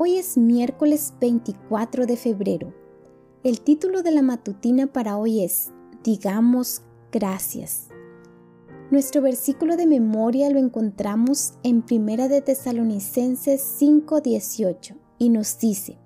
[0.00, 2.72] Hoy es miércoles 24 de febrero.
[3.42, 5.72] El título de la matutina para hoy es
[6.04, 7.88] Digamos gracias.
[8.92, 15.98] Nuestro versículo de memoria lo encontramos en Primera de Tesalonicenses 5:18 y nos dice: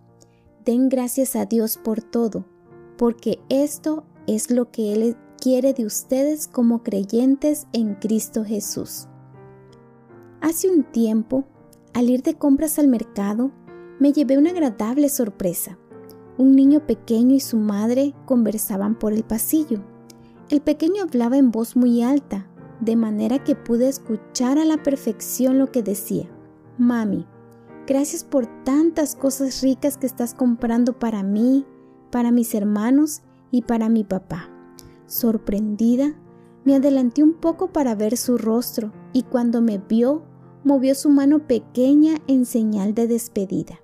[0.65, 2.47] Den gracias a Dios por todo,
[2.97, 9.07] porque esto es lo que Él quiere de ustedes como creyentes en Cristo Jesús.
[10.41, 11.45] Hace un tiempo,
[11.93, 13.53] al ir de compras al mercado,
[14.03, 15.79] me llevé una agradable sorpresa.
[16.37, 19.79] Un niño pequeño y su madre conversaban por el pasillo.
[20.51, 25.57] El pequeño hablaba en voz muy alta, de manera que pude escuchar a la perfección
[25.61, 26.29] lo que decía.
[26.79, 27.29] Mami,
[27.87, 31.65] gracias por tantas cosas ricas que estás comprando para mí,
[32.11, 34.51] para mis hermanos y para mi papá.
[35.07, 36.17] Sorprendida,
[36.65, 40.25] me adelanté un poco para ver su rostro y cuando me vio,
[40.65, 43.82] movió su mano pequeña en señal de despedida.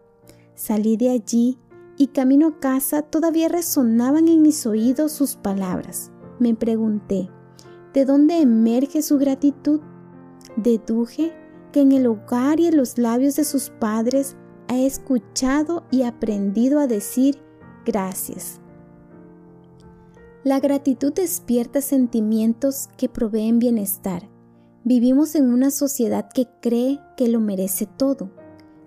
[0.59, 1.57] Salí de allí
[1.97, 6.11] y camino a casa todavía resonaban en mis oídos sus palabras.
[6.41, 7.31] Me pregunté,
[7.95, 9.81] ¿de dónde emerge su gratitud?
[10.57, 11.33] Deduje
[11.71, 14.37] que en el hogar y en los labios de sus padres
[14.67, 17.41] ha escuchado y aprendido a decir
[17.87, 18.61] gracias.
[20.43, 24.29] La gratitud despierta sentimientos que proveen bienestar.
[24.83, 28.33] Vivimos en una sociedad que cree que lo merece todo.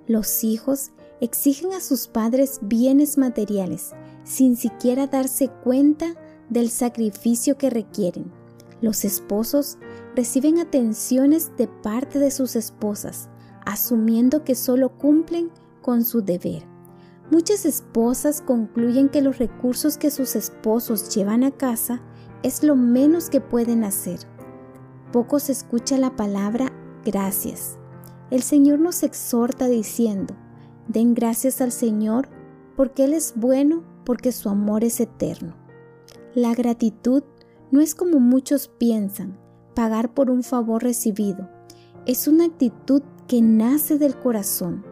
[0.06, 3.92] Los hijos exigen a sus padres bienes materiales
[4.24, 6.16] sin siquiera darse cuenta
[6.50, 8.32] del sacrificio que requieren.
[8.82, 9.78] Los esposos
[10.16, 13.30] reciben atenciones de parte de sus esposas,
[13.66, 16.64] asumiendo que solo cumplen con su deber.
[17.30, 22.02] Muchas esposas concluyen que los recursos que sus esposos llevan a casa
[22.44, 24.20] es lo menos que pueden hacer.
[25.14, 26.72] Poco se escucha la palabra
[27.06, 27.78] gracias.
[28.32, 30.36] El Señor nos exhorta diciendo,
[30.92, 32.28] Den gracias al Señor
[32.76, 35.56] porque Él es bueno, porque su amor es eterno.
[36.36, 37.24] La gratitud
[37.72, 39.38] no es como muchos piensan,
[39.74, 41.50] pagar por un favor recibido.
[42.06, 44.84] Es una actitud que nace del corazón.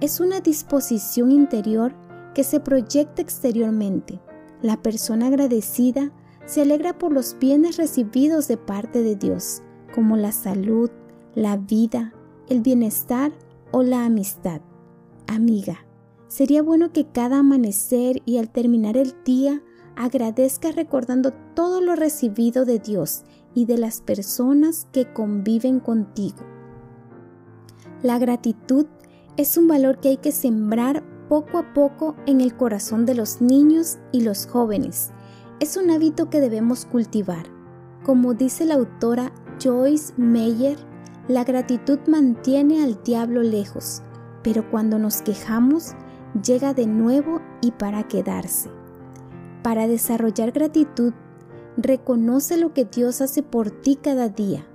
[0.00, 1.94] Es una disposición interior
[2.32, 4.20] que se proyecta exteriormente.
[4.62, 6.12] La persona agradecida
[6.46, 9.62] se alegra por los bienes recibidos de parte de Dios,
[9.94, 10.90] como la salud,
[11.34, 12.12] la vida,
[12.48, 13.32] el bienestar
[13.72, 14.60] o la amistad.
[15.26, 15.86] Amiga,
[16.28, 19.62] sería bueno que cada amanecer y al terminar el día
[19.96, 23.24] agradezcas recordando todo lo recibido de Dios
[23.54, 26.44] y de las personas que conviven contigo.
[28.02, 28.86] La gratitud
[29.36, 33.40] es un valor que hay que sembrar poco a poco en el corazón de los
[33.40, 35.10] niños y los jóvenes.
[35.58, 37.46] Es un hábito que debemos cultivar.
[38.04, 40.76] Como dice la autora Joyce Meyer,
[41.28, 44.02] la gratitud mantiene al diablo lejos
[44.44, 45.94] pero cuando nos quejamos,
[46.40, 48.70] llega de nuevo y para quedarse.
[49.64, 51.14] Para desarrollar gratitud,
[51.76, 54.66] reconoce lo que Dios hace por ti cada día.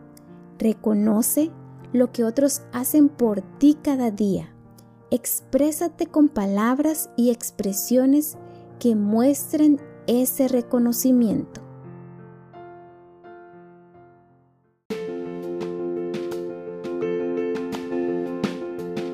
[0.57, 1.51] Reconoce
[1.93, 4.53] lo que otros hacen por ti cada día.
[5.11, 8.37] Exprésate con palabras y expresiones
[8.79, 11.61] que muestren ese reconocimiento.